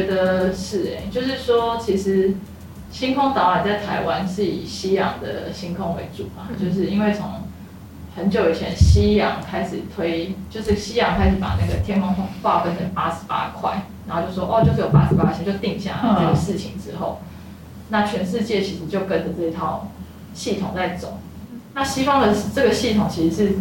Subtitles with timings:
[0.00, 2.34] 觉得是哎，就是说，其实
[2.90, 7.42] 星空导览在台湾是以西洋的星空为主嘛，就是因为从
[8.16, 17.20] 很久以前西洋开始推，就是西洋开始把那个天空划分成八十八块，然后就说哦，就是有八十八星，就定下来这个事情之后，
[17.90, 19.90] 那全世界其实就跟着这一套
[20.32, 21.18] 系统在走。
[21.74, 23.58] 那西方的这个系统其实是。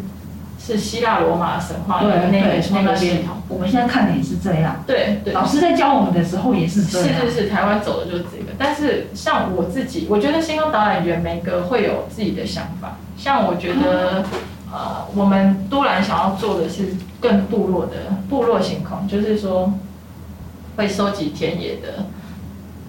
[0.70, 4.84] 是希腊罗马神话的那个那个系统，我们现在看的也是这样。
[4.86, 7.08] 对对，老师在教我们的时候也是这样。
[7.08, 8.54] 是是是，台湾走的就是这个。
[8.58, 12.98] 但是像我自己，我觉得星空导演员每个会有自己的想法。
[13.18, 14.24] 像我觉得，
[14.72, 17.94] 呃，我们都兰想要做的是更部落的
[18.30, 19.74] 部落星空，就是说
[20.78, 22.06] 会收集田野的，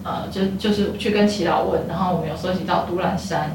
[0.03, 3.51] 呃，就就是去跟祈祷问，然后我们有收集到都兰山。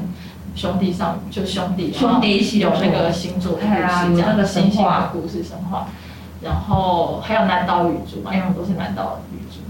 [0.57, 5.87] 兄弟上就兄弟，兄弟有那个星座的故事，讲星星的故事神话，
[6.41, 9.61] 然后还有南岛语族嘛，因为我们都是南岛语族。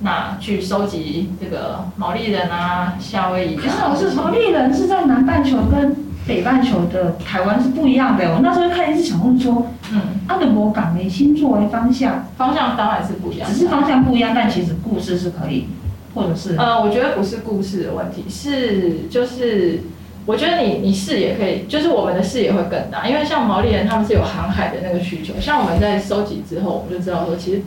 [0.00, 3.56] 那去收集这个毛利人啊、夏威夷。
[3.56, 8.34] 可是老师，毛利人是在南半球跟北半球的台湾是不一样的。
[8.34, 15.68] 我那时候看电视想问说，嗯，阿德伯港的星座为方向，方向当然是不一样，只是方向不一样，但其实故事是可以，
[16.14, 19.82] 或者是呃，我觉得不是故事的问题，是就是。
[20.26, 27.62] 我觉得你你视野可以，就是我们的视野会更大，因为像毛利人他们是有航海的那个需求，像我们在收集之后，我们就知道说，其实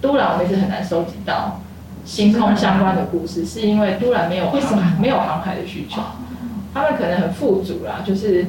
[0.00, 1.60] 都兰我们一直很难收集到
[2.04, 6.00] 星空相关的故事，是因为都兰没有航 没有航海的需求，
[6.72, 8.46] 他们可能很富足啦，就是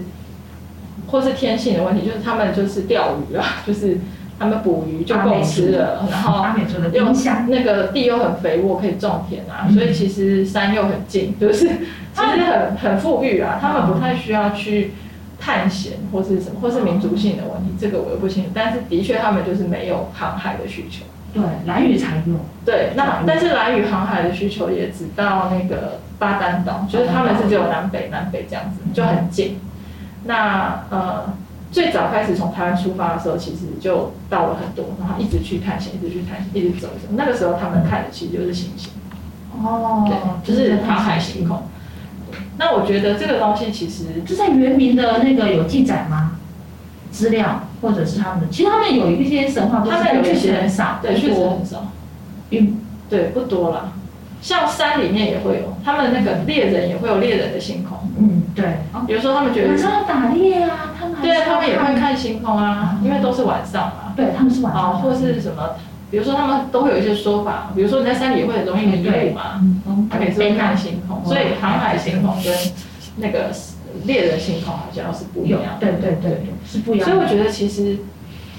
[1.07, 3.97] 或是天性的问题，就是他们就是钓鱼啦， 就是。
[4.41, 6.45] 他们捕鱼就够吃了，然后
[6.93, 7.13] 用
[7.49, 11.69] 那个地又很肥沃，可以种田啊，所以其实山又很近，就是
[12.19, 13.57] 其实很很富裕啊。
[13.61, 14.93] 他们不太需要去
[15.39, 18.49] 探险或是什么，或是民族性的问题，这个我又不清楚。
[18.53, 21.05] 但是的确，他们就是没有航海的需求。
[21.33, 22.35] 对，蓝屿才有。
[22.65, 29.59] 对，那但是蓝屿航海的需求也只到那个巴丹岛，就是他们是只有南北南北这样子，就很近。
[30.25, 31.33] 那呃。
[31.71, 37.09] 最早开始从台湾出发的时候，其实就到了很多，然后一直去探险，一直去探险，一直走走。
[37.11, 38.89] 那个时候他们看的其实就是星星，
[39.63, 41.61] 哦，对，就是航海星空。
[42.59, 46.33] 那我觉得这个东西其实就在原民的那个有记载吗？
[47.09, 51.91] 资料或者是他们的，其实他们有一些神话，他们有一些很少，对，确实很少，
[52.51, 52.77] 嗯，
[53.09, 53.93] 对，不多了。
[54.41, 57.97] 像山里面也会有，他们那个猎人也会有猎人的星空。
[58.17, 58.65] 嗯，对。
[59.07, 64.13] 比如说他们觉得，晚上打猎啊，他们对啊，他们也会看星空啊，因为都是晚上嘛。
[64.15, 64.91] 对，他们是晚上。
[64.93, 65.75] 哦，或是什么？
[66.11, 69.61] 比如说他们都会有一些说法，比如说你在山里会很容易迷路嘛，
[70.09, 71.23] 他可以是看星空。
[71.25, 72.53] 所以航海星空跟
[73.17, 73.51] 那个
[74.05, 75.61] 猎人星空好像是不一样。
[75.79, 77.07] 对对对，是不一样。
[77.07, 77.99] 所以我觉得其实，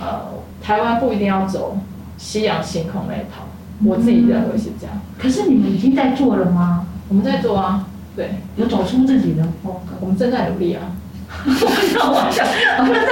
[0.01, 0.21] 呃，
[0.63, 1.79] 台湾不一定要走
[2.19, 3.47] 夕阳星空那一套。
[3.85, 6.87] 我自己认为是这样，可是你们已经在做了吗？
[7.09, 10.83] 我们在做啊，对，有走出自己的风格，我们正在努力啊。
[11.47, 12.47] 我想，
[12.79, 13.07] 我们在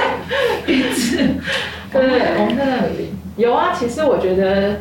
[1.91, 3.09] 对对，我们正在努力。
[3.39, 4.75] 有啊，其实我觉得，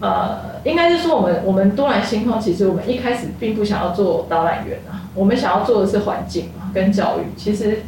[0.00, 7.26] 呃，应该是说我们我们多兰星空，其实我们一开始并不想要做导览员啊，我们想要做的是环境嘛，跟教育。
[7.36, 7.82] 其实。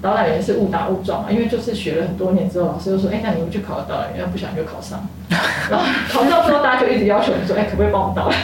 [0.00, 5.04] 导览员是误打误撞嘛，因为就是学了很多年之后，老师就说：“哎，那你们去考个导览员，要不想就考上。”
[5.68, 8.38] 然后考上之后，大家就一直要求你说：“哎，可不可以帮我们导览？”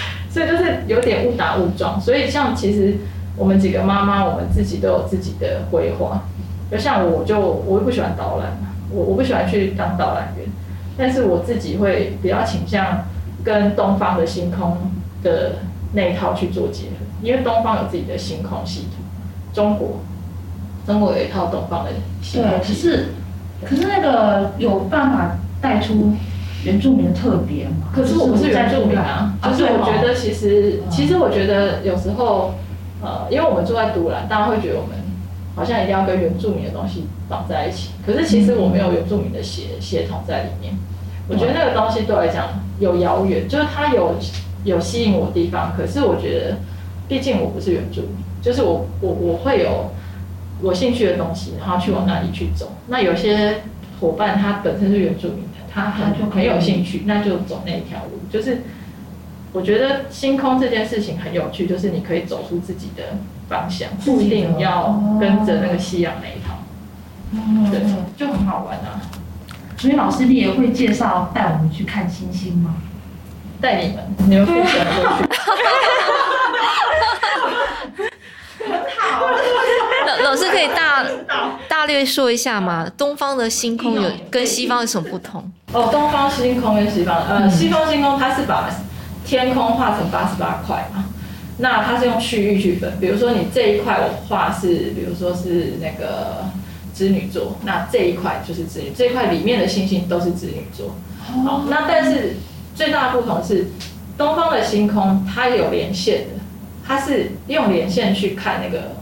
[0.32, 2.00] 所以就是有点误打误撞。
[2.00, 2.96] 所以像其实
[3.36, 6.22] 我们几个妈妈，我们自己都有自己的规划。
[6.70, 8.56] 就像我就我又不喜欢导览，
[8.90, 10.46] 我我不喜欢去当导览员，
[10.96, 13.04] 但是我自己会比较倾向
[13.44, 14.76] 跟东方的星空
[15.22, 15.56] 的
[15.92, 19.04] 那一套去做结合，因为东方有自己的星空系统，
[19.52, 20.00] 中国。
[20.86, 21.90] 中国有一套东方的
[22.32, 23.06] 对，可是
[23.64, 26.12] 可是那个有办法带出
[26.62, 27.88] 原住民的特别吗？
[27.92, 32.54] 可是我不是原住民啊，就是我觉得其实其实我觉得有时候
[33.02, 34.96] 呃，因为我们住在独兰，大家会觉得我们
[35.56, 37.90] 好像一定要跟原住民的东西绑在一起。
[38.06, 40.72] 可是其实我没有原住民的血血统在里面。
[41.28, 42.46] 我觉得那个东西对我来讲
[42.78, 44.14] 有遥远，就是它有
[44.62, 45.74] 有吸引我的地方。
[45.76, 46.58] 可是我觉得，
[47.08, 48.10] 毕竟我不是原住民，
[48.40, 49.90] 就是我我我会有。
[50.62, 52.72] 我兴趣的东西，然后去往那里去走。
[52.86, 53.56] 那有些
[54.00, 58.12] 伙伴他本身是原住民的，他很很有兴趣，那就走那一条路。
[58.30, 58.62] 就是
[59.52, 63.18] 我觉得星空这件事情很有趣，就是你可以走出自己的
[63.48, 66.58] 方向，不一定要跟着那个西洋那一套。
[67.70, 67.80] 对，
[68.16, 69.00] 就很好玩啊。
[69.76, 72.74] 所以老师，你也会介绍带我们去看星星吗？
[73.60, 75.24] 带你们，你们不喜欢过去。
[78.64, 79.26] 很好。
[80.06, 81.04] 老老师可以大。
[81.68, 85.52] 大略说一下吗，东方的星空有跟西方有什么不同？
[85.72, 88.68] 哦，东方星空跟西方，呃，西方星空它是把
[89.26, 91.04] 天空画成八十八块嘛，
[91.58, 96.44] 那它是用区域去分，比如说你这一块我画是，比如说是那个
[96.94, 100.94] 织女座，那这一块就是织女，这一块里面的星星都是织女座。
[101.18, 102.36] 好，那但是
[102.74, 103.68] 最大的不同是，
[104.18, 106.34] 东方的星空它有连线的，
[106.86, 108.92] 它是用连线去看那个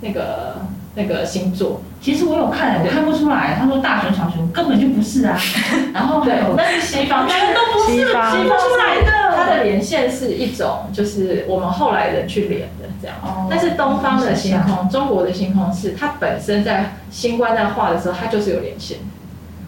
[0.00, 0.56] 那个
[0.94, 1.80] 那个星座。
[2.00, 3.56] 其实我有看，我看不出来。
[3.58, 5.38] 他说大熊、小熊根本就不是啊。
[5.92, 9.36] 然后对，那是西方，全都不是西方出来的。
[9.36, 13.16] 它的连线是一种，就是我们后来人去连的这样。
[13.22, 13.46] 哦。
[13.50, 18.98] 但是东方的星空，中国的星空是它本身在星官在画的时候，它就是有连线。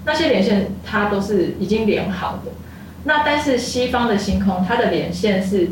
[0.05, 2.51] 那些连线它都是已经连好的。
[3.05, 5.71] 那但是西方的星空，它的连线是，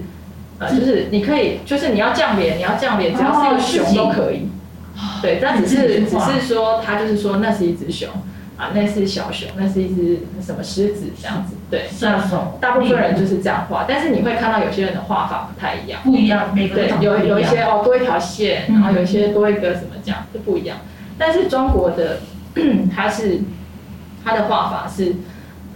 [0.59, 4.49] 呃，就是你可以，就是你要这样连，你要这样连，只要是一个熊都可以。
[5.23, 8.09] 对，但只是只是说，他就是说那是一只熊
[8.57, 11.55] 啊，那是小熊，那是一只什么狮子这样子。
[11.71, 12.19] 对，那
[12.61, 20.79] 大部分人就是这样画，但是你会看到有些人的画法不太一样，不一样，每个对有有一些哦多一条线，然后有一些多一个什么这样就不一样。
[21.17, 22.21] 但是中国的
[22.95, 23.41] 它是
[24.25, 25.15] 它的画法是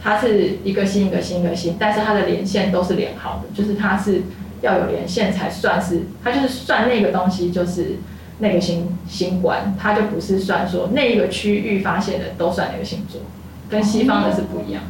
[0.03, 4.23] 它是一个星一个星一个星，但是它的连线都是连好的，就是它是
[4.61, 7.97] 要有连线才算是，它就是算那个东西就是。
[8.39, 13.21] 那个星星官，它就不是算说那一个区域发现的都算那个星座，
[13.69, 14.83] 跟西方的是不一样，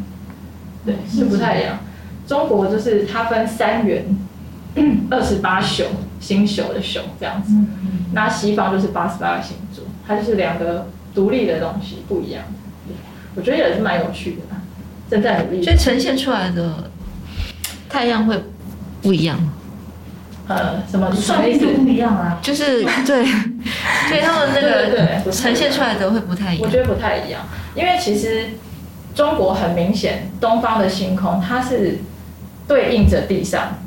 [0.85, 1.79] 对，是不太一样。
[2.27, 4.05] 中国就是它分三元，
[5.11, 5.85] 二十八宿
[6.21, 7.53] 星宿的宿这样子，
[8.13, 12.45] 那西方就是八十八个星座，它就是两个独立的东西，不一样。
[13.37, 14.43] 我觉得也是蛮有趣的，
[15.11, 15.63] 正在努力。
[15.63, 16.91] 所以呈现出来的
[17.89, 18.43] 太阳会
[19.03, 19.39] 不一样。
[20.47, 22.39] 呃，什么算力就不一样啊？
[22.43, 23.25] 就是对，
[24.09, 26.61] 所以他们那个呈现出来的会不太一样。
[26.63, 27.41] 我觉得不太一样，
[27.75, 28.51] 因为其实
[29.15, 31.99] 中国很明显，东方的星空它是
[32.69, 33.79] 对应着地上，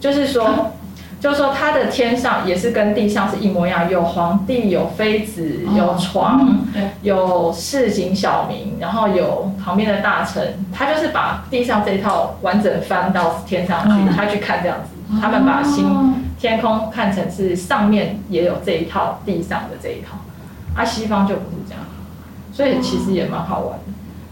[0.00, 0.72] 就是说，
[1.20, 6.56] 就是说他的天上也是跟地上是一模一样，有皇帝，有妃子，有床，
[7.02, 15.20] 有市井小民，然后有旁边的大臣，他就是把地上这一套完整翻到天上去，他去看这样子。
[15.20, 20.18] 他们把星天空看成是上面也有这一套，地上的这一套，
[20.74, 21.82] 啊，西方就不是这样，
[22.52, 23.84] 所以其实也蛮好玩的。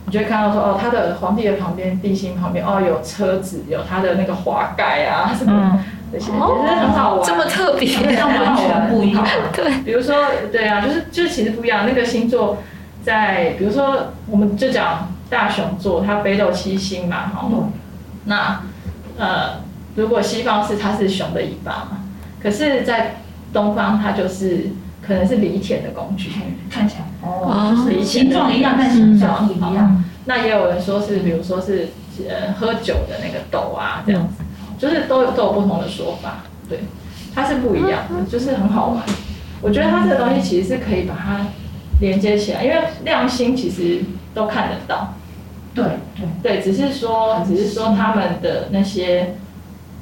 [0.05, 5.83] 你就会看到说，哦，他的皇帝的旁边，地心旁边，哦，有车子，有他的那个华盖啊什么
[6.19, 7.25] 这些，也是很好玩。
[7.25, 9.27] 这么特别，完全不一样。
[9.55, 10.17] 对，比如说，
[10.51, 11.87] 对啊，就是就是其实不一样。
[11.87, 12.59] 那个星座
[13.03, 17.49] 在，比如说，我们就讲大熊座，它北斗七星嘛，哈，
[18.25, 18.63] 那
[19.19, 19.67] 呃。
[19.97, 22.03] 如果西方是它是熊的尾巴嘛，
[22.43, 23.17] 可是，在
[23.51, 24.69] 东方它就是
[25.01, 26.31] 可能是犁田的工具，
[26.71, 30.05] 看起来哦，就是形状一样，但形状不一样。
[30.27, 31.89] 那也有人说是，比如说是
[32.29, 34.45] 呃喝酒的那个斗啊，这样子，
[34.79, 36.45] 就是都有都有不同的说法。
[36.69, 36.81] 对，
[37.35, 39.03] 它是不一样的，就是很好玩。
[39.63, 41.47] 我觉得它这个东西其实是可以把它
[42.01, 44.03] 连接起来，因为亮星其实
[44.35, 45.15] 都看得到。
[45.75, 49.35] 对对对，只是说只是说他们的那些。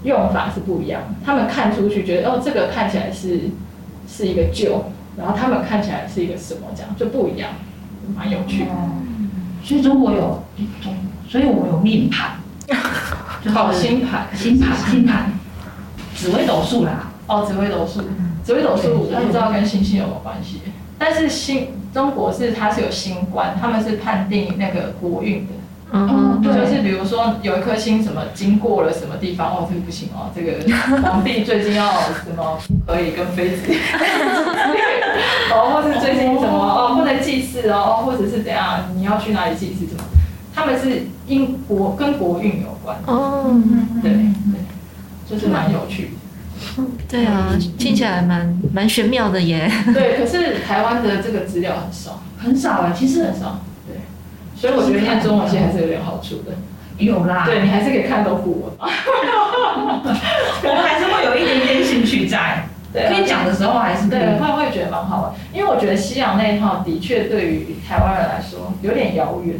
[0.04, 3.48] 用法是不一样，他们看出去觉得哦，这个看起来是
[4.06, 4.84] 是一个旧，
[5.16, 7.52] 然后他们看起来是一个什么，这样就不一样，
[8.14, 8.70] 蛮有趣的。
[9.62, 10.42] 所以中国有，
[11.26, 12.32] 所以我们有命盘，
[13.52, 15.32] 好星盘，星盘，星盘，
[16.14, 17.10] 紫微斗数啦。
[17.26, 18.02] 哦，紫微斗数，
[18.42, 20.60] 紫微斗数我不知道跟星星有没有关系，
[20.98, 25.52] 但是星中国是它是有星官，他们是判定那个国运的。
[25.92, 30.58] 嗯，就是比如说有一颗星什么经过了什么地方哦，这个不行哦，这个
[31.02, 33.62] 皇帝最近要什么不可以跟妃子，
[35.54, 40.02] 哦，或是最近什么哦不能祭祀哦，或者是怎样你要去哪里祭祀什么，
[40.54, 42.96] 他们是英国跟国运有关。
[43.06, 43.60] 哦，
[44.02, 44.20] 对对，
[45.28, 46.10] 就是蛮有趣
[46.76, 49.70] 的，对啊，听起来蛮蛮玄妙的耶。
[49.92, 53.60] 对，可是台湾的这个资料很少，很少啊，其实很少。
[53.86, 53.96] 对
[54.56, 56.52] 所以我觉得念中文系还是有点好处的，
[56.98, 69.58] 有啦，对你还是可以看懂古文， 我们还是会有一点点兴趣在，可以讲的时候还是对，会会觉得蛮好玩，因为我觉得西洋那一套的确对于台湾人来说有点遥远，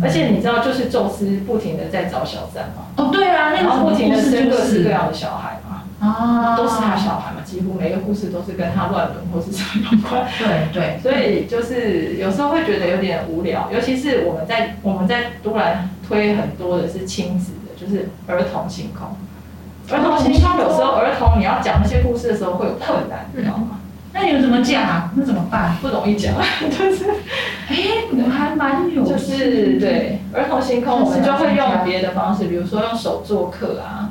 [0.00, 5.82] 而且你知道，就是宙斯不停的在找小三嘛，哦对啊，然后不停的生各式各样的小孩嘛。
[6.00, 10.26] 啊，都是他小孩嘛，几乎每个故事都是跟他乱伦或是什么有关。
[10.36, 19.14] 对对，所以就是有时候会觉得有点无聊，尤其是我们在我们在突然推很多的是亲子的，就是儿童星空。
[19.96, 23.78] 儿童星空有时候儿童你要讲那些故事的时候会有困难，你知道吗？
[24.14, 25.10] 那你们怎么讲啊？
[25.16, 25.76] 那怎么办？
[25.80, 26.34] 不容易讲，
[26.70, 27.06] 就是
[27.68, 27.76] 哎，
[28.12, 34.10] 我还蛮有，就是对儿童星空，我们就会用别的方式，比如说用手做课啊，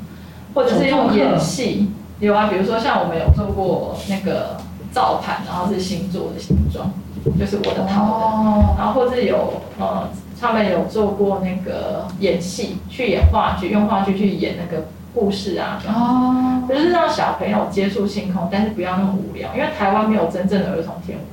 [0.54, 1.92] 或者是用演戏。
[2.20, 4.58] 有啊，比如说像我们有做过那个
[4.92, 6.92] 造盘，然后是星座的形状，
[7.40, 10.08] 就是我的桃的，然后或者有呃，
[10.40, 21.26] 他们有做过那个演戏，去演话剧，用话剧去演那个故事啊，哦，就是让小朋友接触星空，但是不要那么无聊，因为台湾没有真正的儿童天文，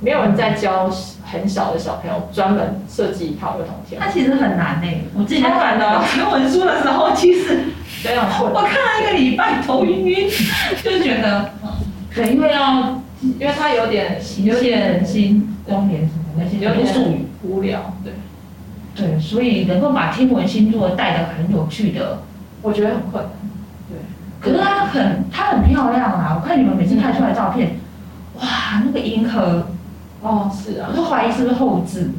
[0.00, 0.90] 没有人在教
[1.24, 4.88] 很小的小朋友专门设计一套儿童天文，它其实很难呢。
[5.16, 7.64] 我之前看的天文书的时候，其实。
[8.02, 8.52] 非常困。
[8.52, 10.28] 我看了一个礼拜，头晕晕，
[10.82, 11.50] 就觉得，
[12.12, 13.00] 对，因为要，
[13.38, 18.12] 因为它有点有点星光年什么那些有点术语无聊，对，
[18.96, 22.22] 对，所以能够把天文星座带的很有趣的，
[22.62, 23.32] 我觉得很困难，
[23.88, 23.98] 对。
[24.40, 26.40] 可是它很它很漂亮啊！
[26.40, 27.76] 我看你们每次拍出来照片，
[28.40, 29.66] 哇，那个银河，
[30.22, 32.10] 哦，是啊，我都怀疑是不是后置，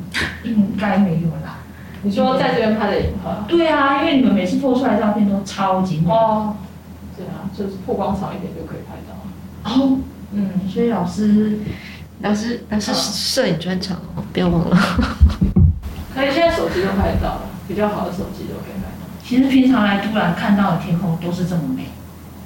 [0.44, 1.60] 应该没有啦。
[2.02, 3.46] 你说在这边拍的银河？
[3.48, 6.12] 对啊，因为你们每次拍出来照片都超级美。
[6.12, 6.56] 哦，
[7.16, 9.14] 对啊，就是曝光少一点就可以拍到。
[9.72, 10.00] 哦，
[10.34, 11.60] 嗯，所以老师，
[12.22, 14.78] 老师，老师摄影专长哦，不要忘了。
[16.14, 18.73] 可以，现在手机都拍得到了，比较好的手机都可以。
[19.25, 21.86] 其实平常来突然看到的天空都是这么美。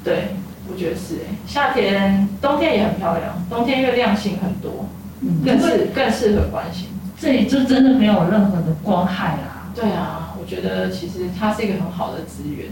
[0.03, 0.35] 对，
[0.71, 4.85] 我觉得是哎，夏天、冬天也很漂亮，冬天因为亮星很多，
[5.21, 6.87] 嗯更适更适合观星。
[7.19, 9.71] 这里就真的没有任何的光害啦。
[9.75, 12.67] 对啊，我觉得其实它是一个很好的资源，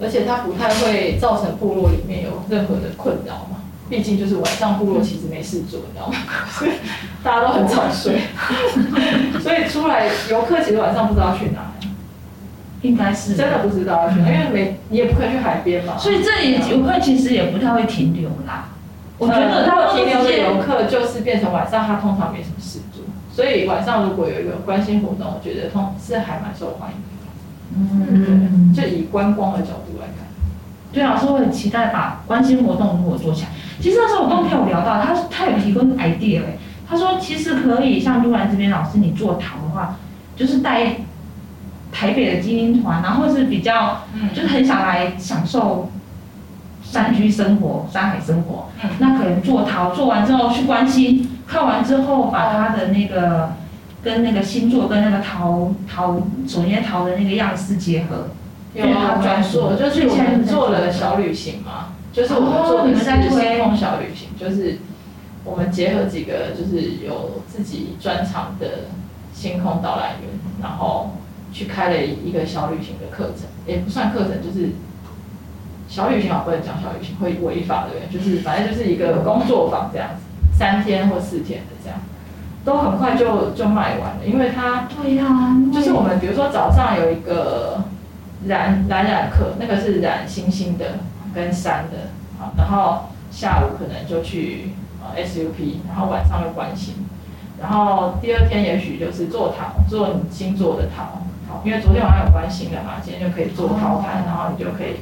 [0.00, 3.56] 而且它不太会造成部落里面有任何的困扰嘛。
[3.88, 6.14] 毕竟就是晚上部落其实没事做，你知道吗？
[7.24, 8.20] 大家都很早睡，
[9.42, 11.69] 所以出来游客其实晚上不知道去哪。
[12.82, 15.98] 应该是真的不知道要去，因为没你也不可以去海边嘛。
[15.98, 18.68] 所以这里游客其实也不太会停留啦。
[19.18, 23.04] 我觉得他停留的游客就是变成晚上，他通常没什么事做。
[23.32, 27.10] 所以晚上如果有一个关心活动，我觉得通是还蛮受欢迎的。
[27.72, 30.26] 嗯，就以观光的角度来看，
[30.92, 33.48] 对啊，所以我很期待把关心活动如果做起来。
[33.80, 36.58] 其实那时候我跟朋友聊到，他他有提供 idea 哎，
[36.88, 39.96] 他说其实可以像陆兰这边老师你做堂的话，
[40.34, 40.96] 就是带
[41.92, 44.04] 台北的精英团，然后是比较，
[44.34, 45.90] 就是很想来享受
[46.82, 48.68] 山居生活、山海生活，
[48.98, 51.28] 那可能做陶做完之后去关心。
[51.46, 53.54] 看完之后，把他的那个
[54.04, 56.16] 跟那个星座跟那个陶陶
[56.46, 58.28] 首先陶的那个样式结合，
[58.72, 64.78] 有啊，专属就是我们做了小旅行嘛，就是我们做的是星空小旅行，就是
[65.42, 68.86] 我们结合几个就是有自己专长的
[69.32, 70.30] 星空导览员，
[70.62, 71.16] 然后
[71.52, 74.70] 去开了一个小旅行的课程，也不算课程，就是
[75.88, 80.22] 小旅行啊，不能讲小旅行会违法的，就是反正就是一个工作坊这样子。
[80.52, 81.98] 三天或四天的这样，
[82.66, 87.82] 都很快就就卖完了，因为它对呀，就是我们比如说早上有一个
[88.46, 90.98] 染染染课，那个是染星星的
[91.34, 96.94] 跟山的，好，然后下午可能就去呃 SUP，然后晚上又关心，
[97.58, 105.00] 然后第二天也许就是做陶，做你新做的陶，好，因为昨天晚上有关心了嘛，今天就可以做陶盘，然后你就可以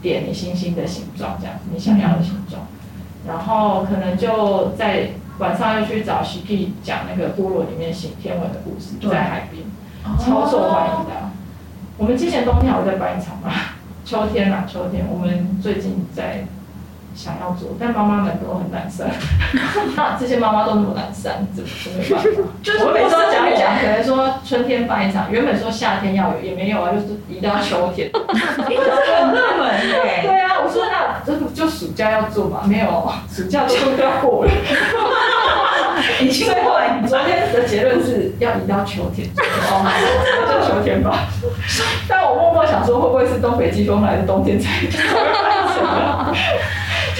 [0.00, 2.62] 点你星星的形状，这样你想要的形状。
[3.26, 9.64] 然后可能就在晚上又去找 s h 讲那个部落里面写天文的故事，在海边，
[10.18, 11.30] 超受欢迎的。
[11.96, 13.50] 我们之前冬天我在办一场嘛，
[14.04, 16.46] 秋天啊，秋天我们最近在。
[17.18, 19.10] 想要做，但妈妈们都很懒散。
[19.96, 22.38] 那这些妈妈都那么懒散，怎么怎么办法？
[22.62, 28.08] 就是我每次都讲一讲，可能说春天办一场，原本说夏天要有，也没有啊，就是移到秋天。
[28.14, 28.72] 很
[29.34, 30.22] 热门哎。
[30.22, 32.60] 对啊，我说那这不就暑假要做嘛？
[32.64, 34.52] 没有，暑假都要过了。
[36.20, 36.86] 已经过了。
[37.08, 39.82] 昨天的结论是要移到秋天，哦
[40.48, 41.26] 就秋天吧。
[42.06, 44.86] 但我默默想说，会不会是东北季风来的冬天才？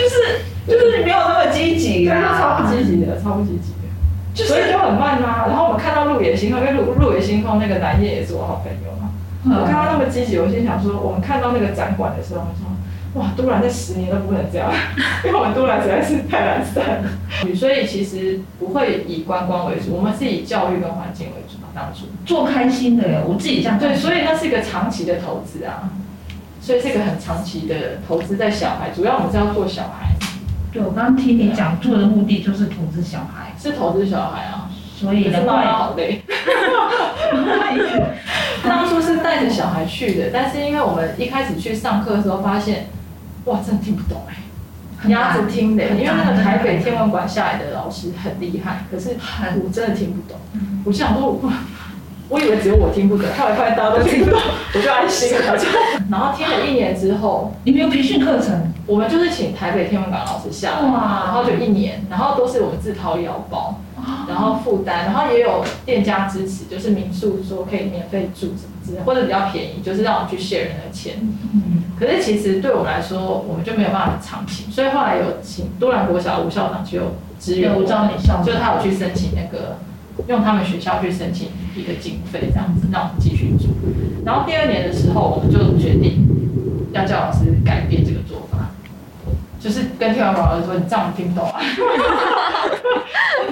[0.08, 5.44] 就是就是你没有那么积极啊，超不积极的，超不积极的，所以就很慢啊。
[5.48, 9.10] 然后我们看到鹿野星空，因为鹿鹿野星空那个南叶也是我好朋友嘛。
[9.44, 14.70] 我看到那么积极，我心想说，我们看到那个展馆的时候，我说哇，都兰这十年都不能这样，
[15.24, 17.10] 因为我们都兰实在是太懒散了。
[17.54, 23.78] 所以其实不会以观光为主，我们是以教育跟环境为主嘛，当初做开心的呀，我自己这样。
[23.78, 25.88] 对，所以那是一个长期的投资啊。
[26.68, 30.10] 所以是一个很长期的投资在小孩，主要我们是要做小孩。
[30.70, 34.68] 对，我刚刚听你讲做的目的就是投资小孩，是投资小孩啊。
[34.94, 36.20] 所以妈妈好累。
[38.62, 42.88] 当初是带着小孩去的，但是因为我们一开始去上课的时候发现，
[43.46, 44.34] 哇，真的听不懂哎，
[44.98, 49.16] 很难鸭子听的，因为那个台北天文馆下来的老师很厉害，可是
[49.64, 50.38] 我真的听不懂。
[50.84, 51.50] 我想说，我
[52.28, 54.38] 我以为只有我听不懂，后来发现大家都听不懂，
[54.74, 55.56] 我就安心了。
[55.56, 55.66] 就
[56.10, 58.72] 然后听了一年之后，你们有培训课程？
[58.86, 63.80] 我们就是请台北天文馆老师下来，哇然后就一年，然后都是我们自掏腰包，
[64.26, 71.16] 然后负担，然后也有店家支持，就是民宿说可以免费住什么之类，或者比较便宜，就是让我们去 share 那个钱。
[71.54, 79.76] 嗯，可是其实对我们来说，我们就没有办法长期，所以后来有请都兰国小吴校长就有支援我有招你校长就他有去申请那个
[80.26, 83.68] 用他们学校去申请一个经费，这样子让我们继续做。
[84.24, 86.26] 然后第二年的时候，我们就决定
[86.92, 88.70] 要叫老师改变这个做法，
[89.60, 91.60] 就是跟天文馆老师说：“你这样我听不懂啊。”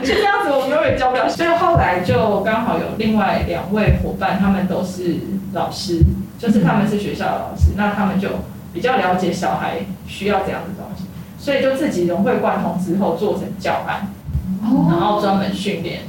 [0.02, 1.28] 就这样子，我们永远教不了。
[1.28, 5.16] 所以后来就刚好有另外两位伙伴，他们都是
[5.52, 6.00] 老师，
[6.38, 8.28] 就是他们是学校的老师，那他们就
[8.74, 11.04] 比较了解小孩需要怎样的东西，
[11.38, 14.08] 所以就自己融会贯通之后做成教案，
[14.62, 16.02] 然后专门训练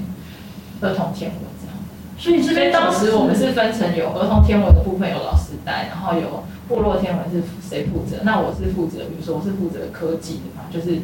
[0.82, 1.76] 儿童天文这样。
[2.18, 8.18] 所以这边当时我们是分成有儿童天文的部分有老师带，然后有部落天文是谁负责？
[8.24, 11.02] 那我是负责，比如说我是负责科技的嘛，就是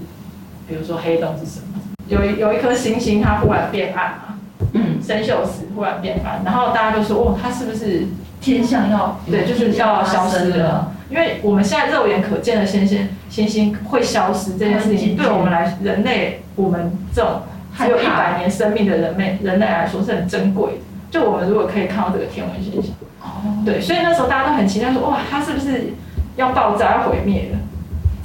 [0.67, 1.79] 比如说黑洞是什么？
[2.07, 4.39] 有一有一颗星星它忽然变暗嘛，
[4.73, 8.07] 嗯生锈死忽然变暗，然后大家就说哦，它是不是
[8.41, 10.91] 天象要对，就是要消失了。
[11.09, 17.41] 因为我们现在肉眼可见的星星星星会消失这件事情，对我们来人类，我们这种
[17.77, 20.77] 只有一百年生命的人类人类来说是很珍贵的。
[21.11, 25.93] 就我们如果可以看到这个天文现象，哦，对，所以那时候大家都很期待说，哇，它是不是
[26.35, 27.59] 要爆炸要毁灭了？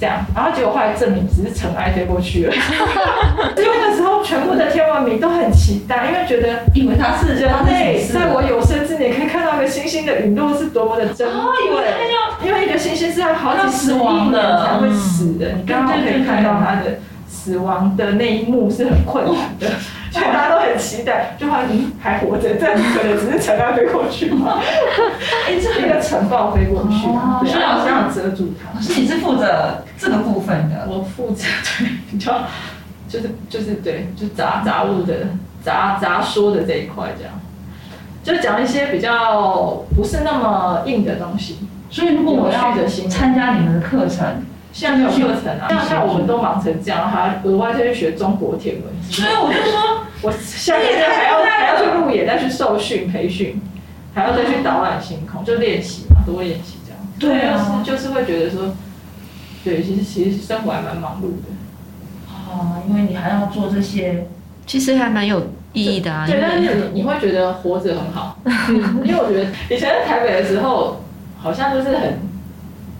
[0.01, 2.55] 这样，然后结果后来证明只是尘埃飞过去了。
[3.59, 11.37] 因为那时候全部的天文迷都很期待，因为觉得因为它是人类在我有生之年可以看到一个星星的陨落是多么的珍贵。
[11.37, 17.01] 要因为一个星星是要好几十亿年才会死的，你刚刚可以看到它的
[17.49, 19.67] 死亡的那一幕是很困难的，
[20.13, 24.59] 所以大家都很期待，就好像你还活着，这样可能只是尘埃飞过去嘛，
[25.49, 28.79] 哎，这一个尘暴飞过去哦，对，所以老师这样遮住它。
[28.79, 31.47] 是你是负责这个部分的，我负责
[31.79, 32.43] 对比较，
[33.09, 35.15] 就是就是对，就杂杂物的
[35.63, 37.33] 杂杂说的这一块这样，
[38.23, 41.61] 就讲一些比较不是那么硬的东西。
[41.89, 42.77] 所以如果我要
[43.09, 48.85] 参加你们的课程，现在没有课程啊，像像我们都忙成这样，还额外再去学中国天文。
[49.11, 53.61] 所以我就说，我下个月还要还要去路野，再去受训培训，
[54.15, 57.01] 还要再去导览星空，就练习嘛，多练习这样。
[57.19, 58.75] 对啊就是就是会觉得说，
[59.65, 61.51] 对，其实其实生活还蛮忙碌的。
[62.51, 64.27] 哦，因为你还要做这些，
[64.67, 68.39] 其实还蛮有意义的啊，因对，但是你你会觉得活着很好，
[69.05, 71.03] 因为我觉得以前在台北的时候，
[71.39, 72.19] 好像就是很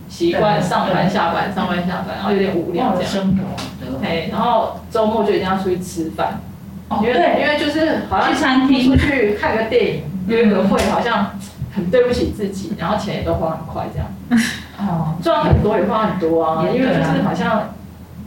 [0.09, 2.99] 习惯上班下班上班下班，然后有点无聊这样。
[2.99, 3.43] 的生活
[3.79, 6.41] 的，哎，然后周末就一定要出去吃饭，
[6.89, 8.89] 哦因为因对，为就是好像去餐厅。
[8.91, 11.31] 出去看个电影、约个会，好像
[11.75, 14.07] 很对不起自己，然后钱也都花很快，这样。
[14.79, 17.69] 哦，赚很多也花很多啊，因为就是好像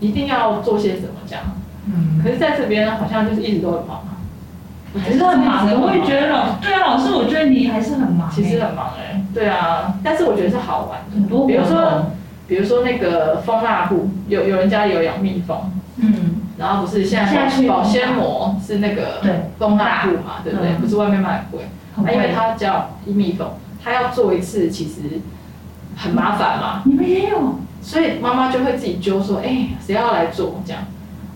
[0.01, 1.45] 一定要做些什么这样。
[1.87, 4.15] 嗯，可是在这边好像就是一直都很忙啊，
[5.03, 6.29] 还是很忙的，我也觉得
[6.93, 12.07] 老师，我觉得你还是很忙欸，其实很忙哎、对啊，但是我觉得是好玩的，很多，比如说
[12.47, 19.51] 比如说那个蜂蜡布，有有人家里有养蜜蜂，嗯，然后不是现现在保鲜膜是那个对。
[19.59, 20.71] 蜂蜡布嘛，对不对？
[20.73, 20.81] 嗯。
[20.81, 23.49] 不是外面卖很贵，很啊因为贵它叫蜜蜂，
[23.83, 25.21] 它要做一次其实
[25.97, 30.61] 很麻烦嘛，你们也有，所以妈妈就会自己揪说，哎、谁要来做？
[30.67, 30.83] 这样，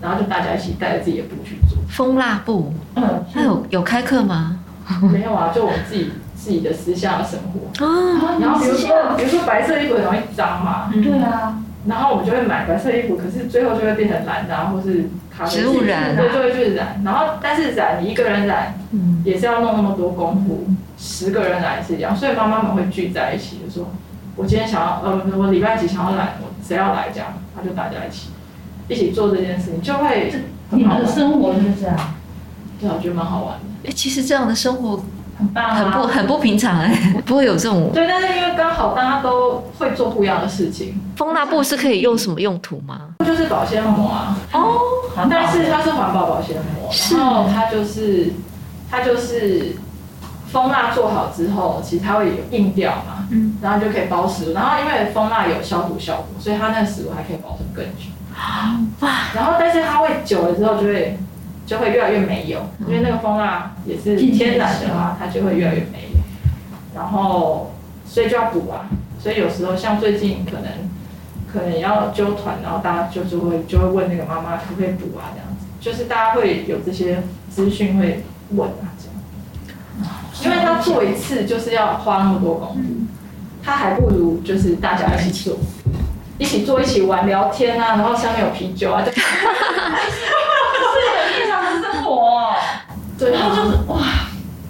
[0.01, 1.77] 然后就大家一起带着自己的布去做。
[1.89, 4.59] 蜂蜡布，嗯，那有有开课吗？
[5.11, 7.85] 没有啊，就我们自己自己的私下的生活。
[7.85, 17.01] 啊，然后比如说，比如说白色衣服很容易脏嘛，对啊，然后我们就会买白色衣服，可是最后就会变成蓝的、啊，或是咖啡植物染啊对，就会去染。
[17.03, 20.65] 然后但是染你一个人染嗯，也是要弄那么多功夫，
[20.97, 23.89] 十个人染也是一样，所以妈妈们会聚在一起，就说
[24.35, 28.29] 我今天想要，呃，我礼拜几想要染，我谁要来这样，那就大家一起
[28.87, 30.31] 一起做这件事情，就会
[30.69, 31.05] 你们很好玩。
[31.05, 31.97] 的生活就是这样，
[32.79, 33.63] 对啊，我觉得蛮好玩的。
[33.87, 35.01] 哎，其实这样的生活
[35.39, 36.93] 很棒啊，很不很不平常哎，
[37.25, 42.99] 不会有这种对，但是因为刚好大家都会做不一样的事情，蜂蜡布是可以用什么用途吗？
[43.25, 44.77] 就是保鲜膜啊，哦，
[45.29, 47.15] 但是它是环保保鲜膜，是。
[47.15, 48.33] 然后它就是
[48.89, 49.75] 它就是
[50.51, 58.09] 蜂蜡做好之后，其实它会有硬掉嘛，嗯，然后就可以包食物，然后因为蜂蜡有消毒效果，所以它那个食物还可以保存更久。
[58.99, 61.17] 哇，然后但是它会久了之后就会
[61.67, 66.17] 就会越来越没有，因为那个蜂蜡也是天然的嘛，它就会越来越没有。
[66.95, 67.73] 然后
[68.05, 68.89] 所以就要补啊，
[69.21, 70.71] 所以有时候像最近可能
[71.51, 78.23] 可能要揪团，然后大家就是会就会问那个妈妈可不可以补啊这样子，就是大家会有这些资讯会
[78.55, 79.05] 问啊这
[80.01, 80.09] 样，
[80.45, 82.81] 因为他做一次就是要花那么多功夫，
[83.61, 85.59] 他还不如就是大家一起做，
[86.37, 89.03] 一起做一起玩聊天啊，然后下面有啤酒啊，
[93.17, 93.97] 对然后，就是哇，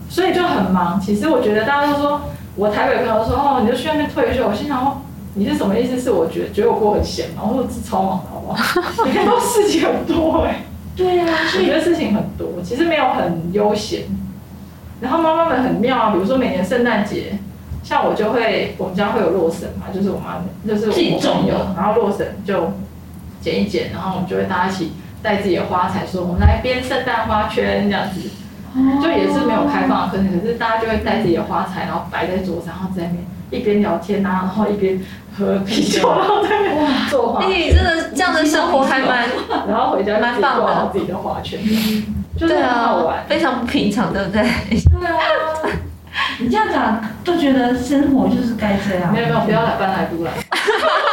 [0.10, 1.00] 所以就很忙。
[1.00, 2.22] 其实我觉得大家都说，
[2.56, 4.98] 我台北朋友说哦，你就去那边退休，我心想哦。
[5.34, 6.00] 你是什么意思？
[6.00, 7.44] 是我觉得觉得我过很闲吗？
[7.48, 9.06] 我说是超忙的，好不好？
[9.06, 10.64] 你看到事情很多哎。
[10.96, 14.06] 对啊，我觉得事情很多，其实没有很悠闲。
[15.00, 17.38] 然后妈妈们很妙啊，比如说每年圣诞节，
[17.84, 22.72] 像我就会，我们家会有洛神嘛，就是我妈，就是我朋友，然后洛神就
[23.40, 28.22] 剪一剪，然后我们就会大家一起带自己的花材，说我们来编圣诞花圈这样子，
[29.02, 35.00] 就也是没有开放的课程，可是大家就会带自己的花材，然后摆在桌上，然后在那边一边聊天啊，然后一边。
[35.38, 37.46] 喝啤酒，然后在那做花。
[37.46, 39.30] 你真的这样的生活还蛮，
[39.68, 41.60] 然后回家蛮棒的，自己的花圈，
[42.36, 44.42] 就是很好玩，非常不平常，对不对？
[45.00, 45.22] 对啊，
[46.40, 49.14] 你这样讲都觉得生活就是该这样。
[49.14, 50.32] 没有没有，不要来搬来都来。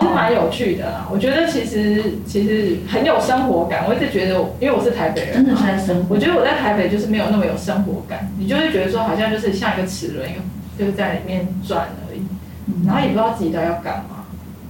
[0.00, 3.84] 是蛮有趣的啦，我觉得其实其实很有生活感。
[3.88, 6.14] 我一直觉得，因为我是台北人，真的是在生活。
[6.14, 10.40] 我觉得我在台北就是没有那么有生活感，你就会觉得说好像就是像一个齿轮，一个
[10.78, 12.20] 就是在里面转而已。
[12.84, 14.24] 然后也不知道自己到底要干嘛，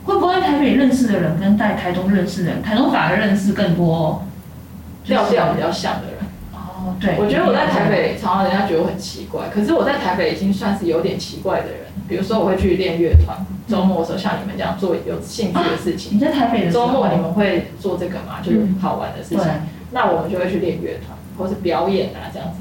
[0.05, 4.23] 会不会台北认识的人跟在台中认识的人，台中反而认识更多
[5.03, 6.15] 调调比较像的人？
[6.87, 11.81] 哦，对，我觉得我在台北常常人家觉得我很奇怪，可是我在台北已经算是有点奇怪的人。
[12.09, 16.14] 比如说我会去练乐团，周末的时候像你们这样做有兴趣的事情。
[16.16, 18.38] 你在台北的周末你们会做这个吗？
[18.40, 19.44] 就是好玩的事情。
[19.90, 22.61] 那我们就会去练乐团，或是表演啊这样子。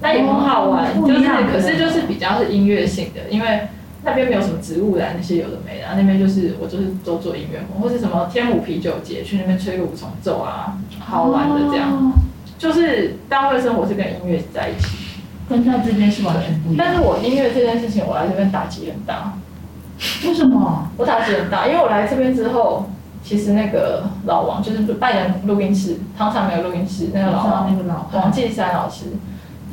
[0.00, 3.68] 那也很好玩，就是可是就是比较是音乐性的，因为。
[4.02, 12.10] 那边没有什么植物啦那些有的没的，那边就是我就是都做音乐或是什么天母啤酒节去那边吹个五重奏啊，好玩的这样，
[12.60, 14.88] 就是单位生活是跟音乐在一起，
[15.48, 16.84] 跟在这边是完全不一样。
[16.86, 19.32] 但是我音乐这件事情，我来这边打击很大。
[20.24, 20.86] 为什么？
[20.98, 22.90] 我打击很大，因为我来这边之后，
[23.24, 29.06] 其实那个老王就是拜仁录音室，汤厂没有录音室，那个老王，那个老王继山老师，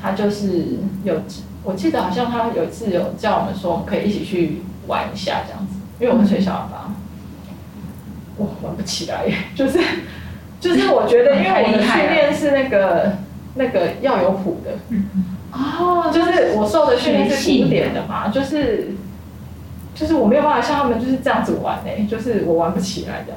[0.02, 1.22] 他就是有。
[1.64, 6.94] 我记得好像他有一次有叫我们说，我们可以一起去玩一下这样子，因为我们吹小喇叭，
[8.38, 9.78] 我玩不起来，就是
[10.60, 13.14] 就是我觉得，因为我的训练是那个
[13.56, 14.72] 那个要有谱的，
[15.52, 18.90] 哦，就是我受的训练是古典的嘛，就是
[19.94, 23.34] 就是我没有办法像他们就是这样子玩诶，就是我玩不起来的，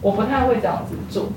[0.00, 1.28] 我不太会这样子做。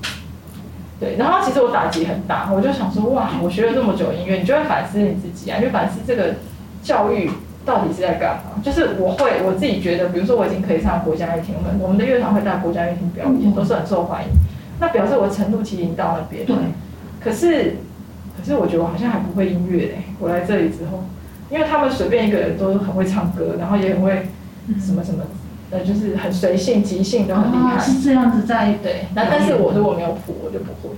[1.00, 6.36] 对，然后其实我打击很大，我就想说，哇，我学了这么久音乐，你就会反思你自己啊，就反思这个
[6.84, 7.32] 教育
[7.66, 8.62] 到底是在干嘛？
[8.64, 14.30] 就是我会我自己觉得，比如说我已经可以上国家乐厅，我们我们的乐团会在国家乐厅表演，都是很受欢迎，
[14.82, 16.46] 那表示我程度其实已经到那边。
[16.46, 16.56] 对。
[17.24, 17.78] 可是，
[18.36, 20.04] 可是我觉得我好像还不会音乐嘞。
[20.20, 21.04] 我来这里之后，
[21.50, 24.28] 因为他们随便一个人都很会唱歌，然后也很会
[24.78, 25.24] 什么什么。
[25.70, 29.06] 呃，就是很随性、即兴都很厉害，是这样子在对。
[29.16, 30.96] 那但是我如果没有谱，我就不会。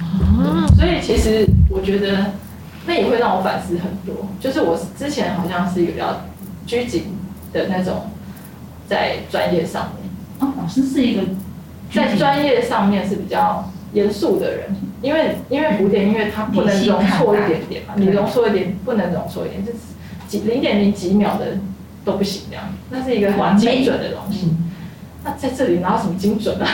[0.00, 0.68] 哦。
[0.76, 2.26] 所以其实我觉得
[2.86, 4.28] 那也会让我反思很多。
[4.38, 6.20] 就是我之前好像是一个比较
[6.64, 7.06] 拘谨
[7.52, 8.02] 的那种，
[8.86, 10.10] 在专业上面。
[10.40, 11.22] 哦，老师是一个
[11.94, 19.78] 在专业上面是比较严肃的人，因为因为古典音乐它不能容错一点点嘛，你容错一点不能容错一点，就是
[20.26, 21.58] 几零点零几秒的。
[22.04, 24.54] 都不行，这样，那是一个很精准的东西。
[25.22, 26.66] 那在这里哪有什么精准啊？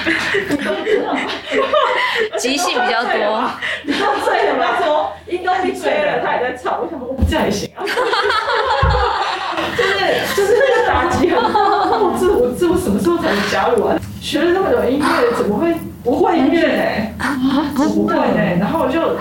[2.38, 3.50] 即兴比较多。
[3.85, 4.77] 你说醉了吗？
[4.81, 6.79] 说音都被吹了，他也在唱。
[6.81, 7.83] 我想说，我这样也行啊。
[13.51, 13.97] 加入啊？
[14.20, 17.12] 学了那么久音乐，怎么会不会音乐呢？
[17.77, 18.57] 不会呢。
[18.59, 19.16] 然后我就，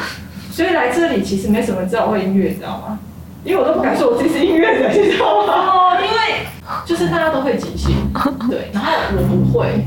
[0.52, 3.00] 所以来这里其实没什么知道会音乐，你知道吗？
[3.44, 5.54] 因为我都不敢说我自己是音乐人，你知道吗？
[5.54, 6.46] 哦，因为
[6.86, 7.94] 就是大家都会即兴，
[8.50, 9.86] 对，然后我不会，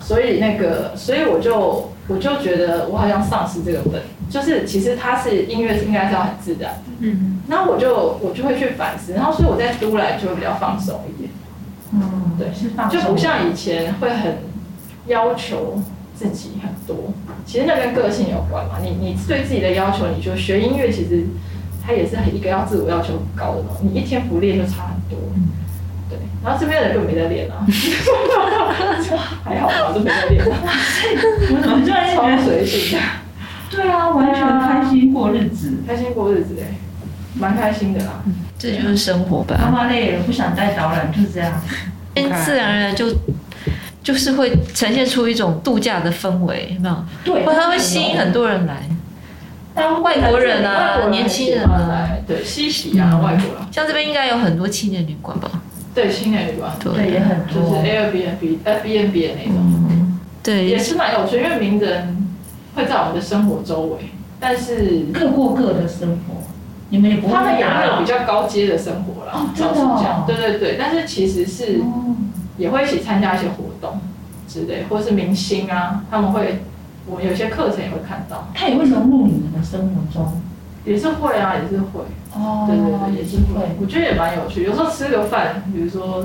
[0.00, 11.29] 所以那个，所以我就我就觉得我好像丧失这个本，就是其实它是音乐是应该是要很自然，嗯，然后我就我就会去反思，然后所以我在读来就会比较放松一点，
[11.92, 14.38] 嗯，对，是放松，就不像以前会很
[15.06, 15.82] 要求
[16.14, 17.12] 自己很多，
[17.44, 21.26] 其实那跟个性有关嘛，你你对自己的要求，你就学音乐其实。
[21.82, 25.18] 它也是一个要自我要求很高的嘛，你一天不练就差很多。
[26.10, 27.66] 对，然后这边的人根本没得练啊，
[29.42, 30.44] 还好吧，都没得练。
[30.44, 33.04] 我怎么突然超随性的？
[33.70, 36.76] 对啊，完全开心过日子，开心过日子哎，
[37.34, 38.22] 蛮开心的啦。
[38.60, 39.56] 这就是生活吧。
[39.58, 41.50] 妈妈累了，不想带导览，就是这样。
[42.44, 43.06] 自然而然就
[44.02, 47.04] 就是会呈现出一种度假的氛围，有没有？
[47.24, 48.82] 对，或它会吸引很多人来，
[49.74, 53.22] 但外国人啊年轻人来，对，西喜啊，嗯。
[53.22, 55.50] 外国人，像这边应该有很多青年旅馆吧？
[55.94, 57.10] 对，青年旅馆，对。
[57.10, 62.28] 也很就是多，Airbnb、Airbnb 的那种，对，也对，是蛮有趣，因为名人
[62.74, 66.42] 会在我们的生活周围，但是各过各的生活，
[66.90, 68.04] 你们也不会他们也会有比。
[68.04, 72.14] 较高阶的生活啦哦，老实真的哦，对对对，但是其实是哦
[72.58, 73.98] 也会一起参加一些活动
[74.46, 76.62] 之类，或是明星啊，他们会，
[77.06, 80.42] 我们有些课程也会看到，他也会融入你们的生活中。
[80.84, 82.00] 也是会啊，也是会，
[82.34, 84.64] 哦对对对，也是会，我觉得也蛮有趣。
[84.64, 86.24] 有时候吃个饭，比如说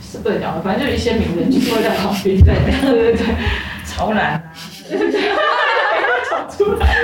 [0.00, 3.26] 是不能讲的，反正就一些名人就是会在旁边，对对对对，
[3.84, 4.42] 潮男啊，
[6.30, 6.96] 讲 出来。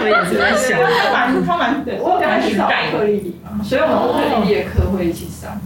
[0.00, 5.60] 我也是在想，他蛮他蛮对，我有跟他去上克里里嘛，所以我们乌克丽丽的课会一起上，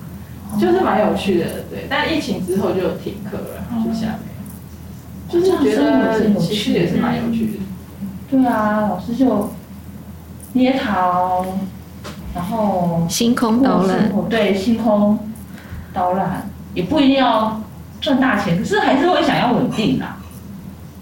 [0.58, 1.86] 就是蛮有趣的，对。
[1.88, 4.42] 但疫情之后就停课了，就下没有。
[5.28, 7.52] 就是觉得其实也是蛮有趣的。
[8.30, 9.50] 对啊，老师就
[10.52, 11.44] 捏陶，
[12.34, 15.18] 然后星空导览，对星空
[15.92, 17.60] 导览也不一定要
[18.00, 20.18] 赚大钱，可是还是会想要稳定啊。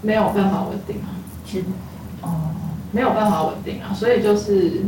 [0.02, 1.10] 没有办法稳定啊，
[1.44, 1.72] 其实哦，
[2.92, 4.82] 没有办法稳定啊，所以就是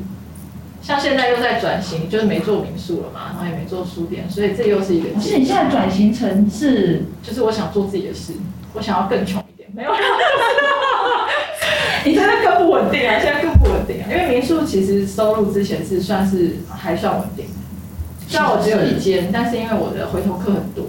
[0.83, 8.33] 像现在又在转型，就是没做民宿了嘛，然后也没做书店，所以这又是一个可是你现在转型成是，就是我想做自己的事，
[8.75, 9.93] 我想要更穷一点，没有。
[9.93, 9.99] 啦。
[12.05, 17.47] 你现在更不稳定啊，现在更不稳定啊，因为民宿其实收入之前是算是还算稳定。
[17.47, 17.53] 的，
[18.27, 20.85] 虽然我只有一间，但是因为我的回头客很多，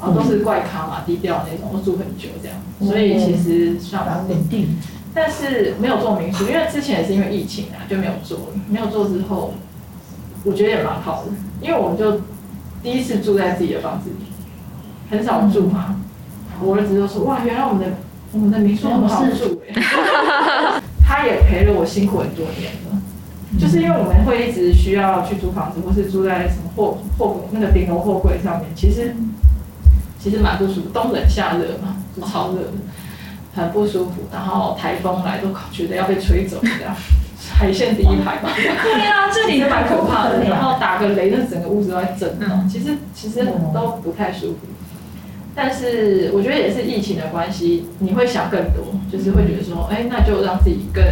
[0.00, 4.78] 然后都是怪咖嘛，低调那种，我住很久这样，所以其实算稳定。
[5.14, 8.38] 但是没有做民宿，因为之前也是因为疫情啊，就没有做。
[8.68, 9.52] 没有做之后，
[10.44, 12.22] 我觉得也蛮好的，因为我们就
[12.82, 14.16] 第一次住在自己的房子里，
[15.10, 16.00] 很少住嘛。
[16.62, 17.96] 我儿子就说：“哇，原来我们的
[18.32, 23.02] 我们的民宿很好住哎、他也陪了我辛苦很多年了，
[23.58, 29.14] 就是因为我们会一直需要去租房子，或是住在什么货货那个顶楼货柜上面，其实
[30.18, 32.72] 其实蛮不舒服，冬冷夏热嘛，就超热的。
[33.54, 36.94] 很不舒服，然后台风来都觉得要被吹走这样，
[37.54, 40.42] 海线第一排嘛，对啊，这里蛮可怕的。
[40.44, 44.58] 然后后打个雷，那整个屋子都在震动，嗯其实其实都不太舒服。
[45.54, 51.04] 但是我觉得也是疫情的关系，你会想更多，就是会觉得说，哎，那就让自己更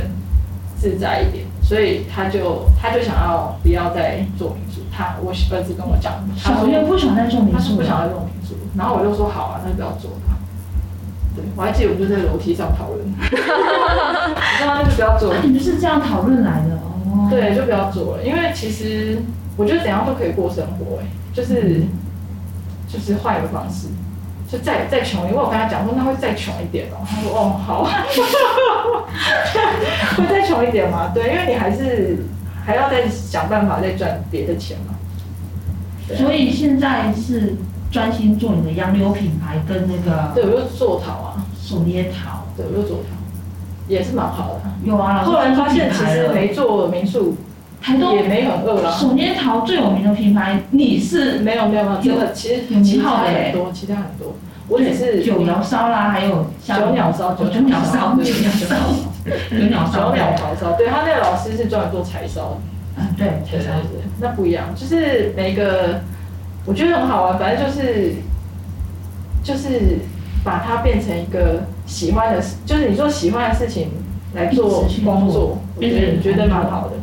[0.79, 1.45] 自在一点。
[1.63, 8.07] 所以他就他就想要不要再做民宿，他我儿子跟我讲，他小说月不想再做民宿他是不想了。
[8.07, 10.40] 要做民宿，然后我就说好啊，那就不要做吧。
[11.37, 13.27] 对，我还记得我们就在楼梯上讨论， 我
[14.59, 15.43] 说那就不要做了啊，。
[15.45, 17.29] 你们是这样讨论来的哦。
[17.31, 19.23] 对，就不要做了，因为其实
[19.57, 21.83] 我觉得怎样都可以过生活、哎，就是
[22.89, 23.87] 就是换一个方式，
[24.51, 27.85] 就再再穷，因为我跟他讲说那会再穷一点哦、他说哦好，
[30.17, 31.13] 会再穷一点吗？
[31.15, 32.25] 对，因为你还是
[32.65, 34.95] 还要再想办法再赚别的钱嘛。
[34.95, 34.99] 啊
[36.19, 37.55] 所以现在是
[37.91, 42.45] 专心做你的洋流品牌跟那个对，个我就做陶啊，手捏陶。
[42.57, 43.17] 对，我就做陶，
[43.89, 44.71] 也是蛮好的。
[44.85, 47.37] 有啊，后来发现其实没没做民宿
[47.83, 48.93] 台东也没很饿了。
[48.93, 54.35] 手捏陶最有名的品牌，你是没有没有没有，真的其实有其他很多，其他很多。
[54.69, 58.77] 我只是九窑烧啦，还有像九鸟烧，九鸟烧，对九鸟烧，
[59.51, 62.57] 九鸟烧，九鸟陶烧，对他那个老师是专门做柴烧的，
[62.99, 63.73] 嗯，对，对对九烧。
[63.73, 66.01] 对，那不一样，就是每一个
[66.67, 68.15] 我觉得很好玩，反正就是
[69.43, 69.99] 就是
[70.45, 73.91] 把它变成一个喜欢的事，就是你做喜欢的事情
[74.35, 76.97] 来做工作，我觉得蛮好的。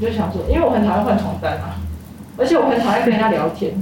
[0.00, 1.76] 我就想说，因为我很讨厌换床单啊，
[2.38, 3.74] 而且我很讨厌跟人家聊天。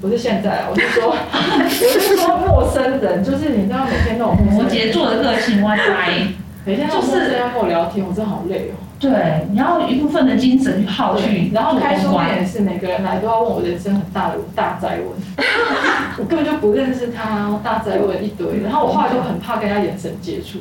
[0.00, 6.28] 不是现在啊，我是说， 我是说陌生人，就是你知道每天那种摩羯座的个性，我猜，
[6.66, 8.76] 每天就是这样跟我聊天，我真的好累哦。
[9.10, 15.08] 对，你要一部分的精神去耗去，然后开书店也是，每个人来都要问我人生很大的大灾问，
[16.18, 20.58] 我根本就不认识他，大灾问一堆，然后我后来就很怕跟他眼神接触，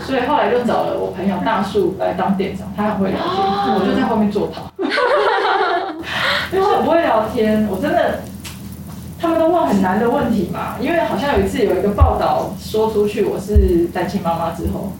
[0.00, 4.62] 所以后来就找了我朋友大树来当店长，他很会聊天，我就在后面坐他，
[6.52, 8.20] 因为我很不会聊天，我真的。
[9.20, 14.92] 他们都问很难的问题嘛，因为好像有一次有一个报道说出去，我是单亲妈妈之后，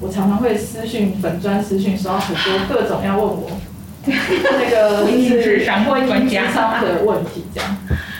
[0.00, 3.50] 我常常会私讯粉砖私讯收到很多各种要问我
[4.04, 7.76] 那个 就是智商婚姻专家智商的问题这样。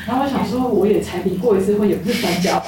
[0.06, 2.66] 然后我想说，我也才离过一次婚，也不是专家吧？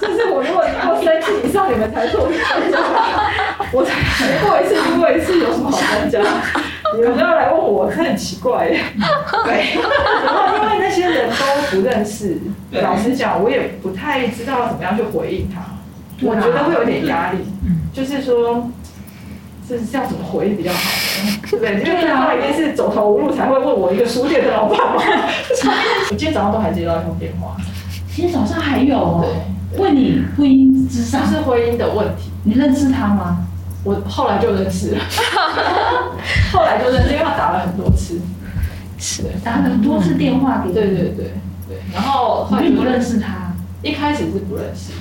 [0.00, 3.30] 就是我如果离过三次以上，你们才说我是专家吧？
[3.72, 3.92] 我才
[4.28, 6.20] 离过一次，离过一次，有什么好专家？
[6.94, 8.80] 你们都要来问我，很奇怪耶。
[9.44, 9.74] 对，
[10.24, 12.38] 然后因为那些人都不认识，
[12.70, 15.60] 老实讲，我也不太知道怎么样去回应他。
[16.22, 18.70] 我觉得会有点压力，嗯就是说，
[19.68, 20.78] 这是要怎么回比较好
[21.26, 21.36] 呢？
[21.50, 21.82] 对不对？
[21.82, 25.02] 因为他一定是走投无路才会问我一个书店的老板嘛。
[25.02, 27.56] 我 今天早上都还接到一通电话，
[28.14, 29.24] 今天早上还有哦，
[29.72, 32.30] 对问你婚姻之上就，是婚姻的问题。
[32.44, 33.38] 你认识他吗？
[33.82, 35.00] 我后来就认识了，
[36.54, 38.20] 后来就认识，因为他打了很多次。
[39.00, 41.32] 是对打了很多次电话给你，对对对
[41.68, 44.92] 对，然后后来不认识他，一开始是不认识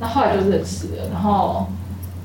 [0.00, 1.66] 那后来就认识了，然后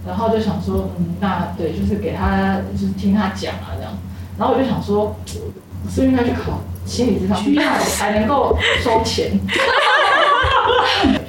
[0.07, 3.91] 然后就想说，嗯，那对，就是给他就是听他讲啊这样，
[4.37, 5.15] 然后我就想说，
[5.85, 9.39] 我是不是应该去考心理咨商，需要才能够收钱。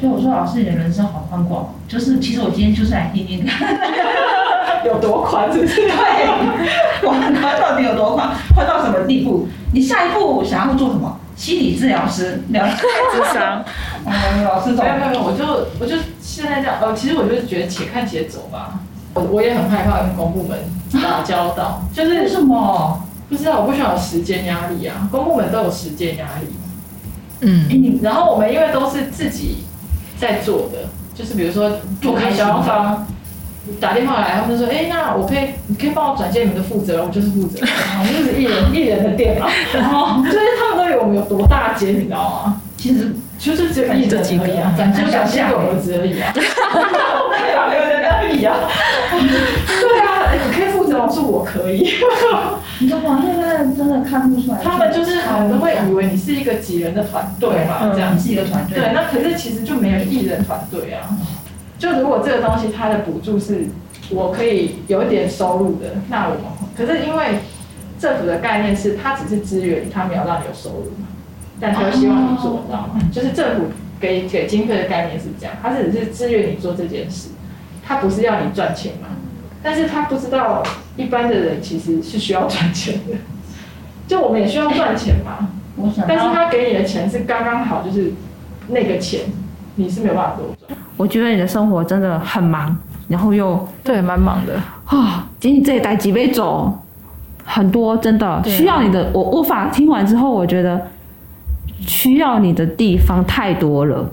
[0.00, 3.74] 所以我说老师你的人生好宽广哦，就是其实我今天就是来听听看，
[4.84, 5.76] 有多宽，是不是？
[5.76, 9.48] 对，广宽到底有多宽，宽到什么地步？
[9.72, 11.18] 你下一步想要做什么？
[11.36, 13.64] 心理治疗师，聊智商，
[14.06, 15.44] 嗯， 老师没走有没有没有，我就
[15.80, 18.78] 我就现在这样，呃，其实我就是觉得且看且走吧。
[19.14, 20.58] 我我也很害怕跟公部门
[21.02, 23.00] 打交道， 就是为什么？
[23.28, 26.46] 不知道我不需要有时间压力啊，公部门都有时间压力。
[27.40, 29.64] 嗯然后我们因为都是自己
[30.18, 33.06] 在做的，就是比如说做开销方
[33.80, 37.68] 打电话来，他们就说，哎，那我可以，你可以帮我转接你们的负责人，我就是负责人，
[37.98, 39.46] 我们就是一人一人的店嘛。
[39.72, 40.93] 然后就是他们都有
[41.24, 42.60] 多大间，你知道吗？
[42.76, 48.56] 其实就是只有一人而已啊，感觉就两千个儿子而已啊，两个人而已啊。
[49.10, 51.88] 对啊，哎你可以负责，我说我可以。
[52.80, 61.08] 你的网页真的真的看不出来，他们就是可能都会以为你是一个几人的团队嘛，这样你是一个团队，对，那可是其实就没有艺人团队啊。
[61.78, 63.66] 就如果这个东西它的补助是
[64.10, 66.40] 我可以有一点收入的，那我们
[66.76, 67.38] 可是因为
[67.98, 71.06] 政府的概念是它只是资源，它没有让你有收入嘛，
[71.64, 73.00] 但他又希望你做，你知道吗？
[73.10, 77.30] 就是政府给给经费的概念是这样，他是只是支援你做这件事，
[77.82, 79.08] 他不是要你赚钱嘛。
[79.62, 80.62] 但是他不知道
[80.94, 83.16] 一般的人其实是需要赚钱的，
[84.06, 85.48] 就我们也需要赚钱嘛。
[85.76, 88.12] 我想但是，他给你的钱是刚刚好，就是
[88.68, 89.22] 那个钱，
[89.76, 90.78] 你是没有办法多赚。
[90.96, 92.76] 我觉得你的生活真的很忙，
[93.08, 94.54] 然后又对，蛮忙的。
[94.84, 96.78] 啊，仅仅这一代几杯走
[97.44, 99.10] 很多，真的需要你的。
[99.12, 100.80] 我无法听完之后，我觉得
[101.86, 104.04] 需要你的地方太多了，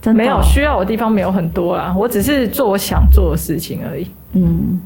[0.00, 0.22] 真的。
[0.22, 4.06] 没有需要我的地方没有很多啦，我只是做我想做的事情而已。
[4.32, 4.80] 嗯，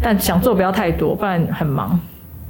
[0.00, 1.98] 但想做不要太多，不然很忙。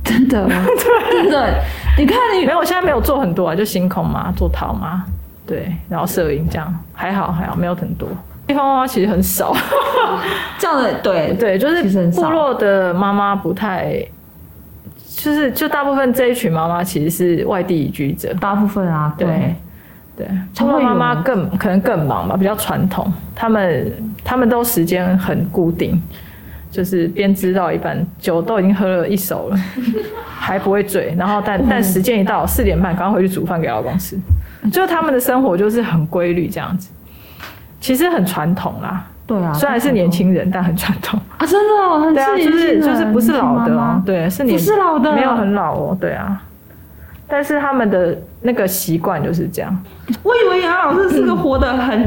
[0.04, 0.46] 真的？
[1.10, 1.54] 真的，
[1.98, 5.04] 你看你没有，我现在没有做很多啊，就星空嘛，做陶嘛，
[5.46, 8.06] 对，然后摄影这样，还好还好，没有很多。
[8.46, 9.56] 地方妈妈其实很少，
[10.58, 11.32] 这样的对。
[11.40, 13.96] 对，就是部落的妈妈不太，
[15.24, 23.90] 就是就大部分这一群妈妈其实是外地移居者，大部分啊，对对，对，才会有部落妈妈更可能更忙吧，比较传统，他们
[24.22, 25.98] 他们都时间很固定，
[26.70, 29.56] 就是编织到一半，酒都已经喝了一手了，
[30.28, 34.18] 还不会醉，然后但但时间一到四点半，赶快回去煮饭给老公吃，
[34.70, 36.90] 就他们的生活就是很规律这样子，
[37.80, 41.18] 其实很传统啦，对啊，虽然是年轻人，但很传统。
[41.38, 45.14] 啊，真的哦很对啊，是就是就是不是老的对，是你不是老的。
[45.14, 46.42] 没有很老哦，对啊。
[47.26, 49.76] 但是他们的那个习惯就是这样，
[50.22, 52.06] 我以为杨老师是个活得很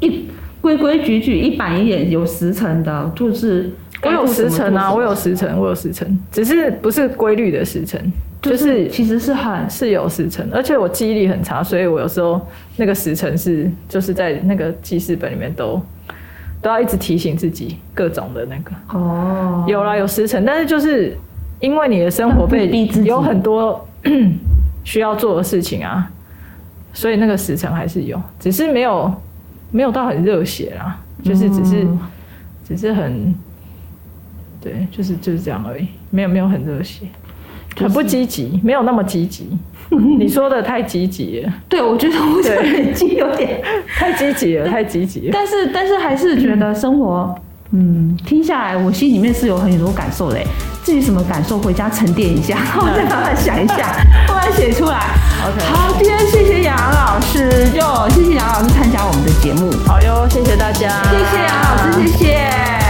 [0.00, 0.28] 一
[0.60, 3.70] 规规矩矩、一板一眼、有时辰的，就是
[4.02, 12.44] 我有时辰啊，我有时时辰，我有时辰，只是不是规律的时辰，就是其实是很是有时辰，而且我记忆力很差，所以我有时候
[12.76, 15.80] 那个时辰是就是在那个记事本里面都
[16.60, 18.72] 都要一直提醒自己各种的那个。
[18.92, 21.16] 哦，有啦，有时辰，但是就是
[21.60, 22.68] 因为你的生活被
[23.04, 23.86] 有很多
[24.84, 26.10] 需要做的事情啊，
[26.92, 29.12] 所以那个时辰还是有，只是没有
[29.70, 31.98] 没有到很热血啦，就是只是、嗯。
[32.68, 33.34] 只是很
[34.60, 37.06] 对，就是就是这样而已，没有没有很热血，
[37.76, 39.48] 很不积极，没有那么积极。
[40.18, 43.58] 你说的太积极了，对，我觉得我这个年纪有点，
[43.96, 45.30] 太积极了，太积极了。
[45.32, 47.34] 但是但是还是觉得生活，
[47.72, 50.46] 嗯，听下来我心里面是有很多感受的诶。
[50.84, 53.96] 至于什么感受，回家沉淀一下，然后再慢慢想一下，
[54.28, 55.06] 慢慢写出来。
[55.46, 62.87] OK 好，今天谢谢杨老师，就谢谢杨老师参加我们的节目，好哟，谢谢大家，谢谢杨老师，谢谢。